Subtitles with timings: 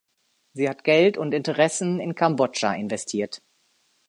[0.53, 3.43] Sie hat Geld und Interessen in Kambodscha investiert.